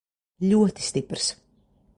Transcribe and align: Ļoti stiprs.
Ļoti 0.53 0.87
stiprs. 0.87 1.31